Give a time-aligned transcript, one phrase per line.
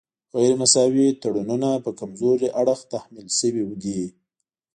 [0.39, 4.01] غیر مساوي تړونونه په کمزوري اړخ تحمیل شوي دي